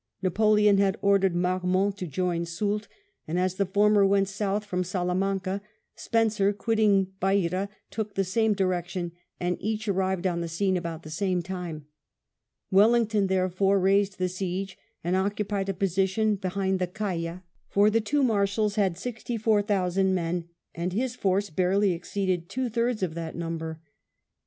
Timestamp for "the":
3.57-3.67, 8.15-8.23, 10.41-10.47, 11.03-11.11, 14.17-14.27, 16.79-16.87, 17.91-18.01